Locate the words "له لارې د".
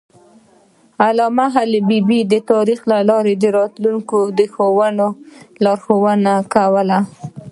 2.91-3.45